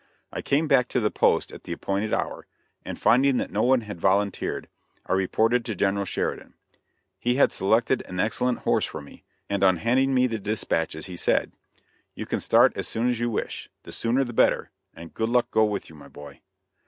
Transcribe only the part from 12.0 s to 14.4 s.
"You can start as soon as you wish the sooner the